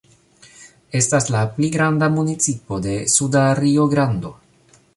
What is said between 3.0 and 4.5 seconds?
Suda Rio-Grando.